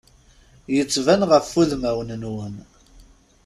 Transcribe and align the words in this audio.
Yettban 0.75 1.21
ɣef 1.31 1.49
udmawen-nwen. 1.61 2.55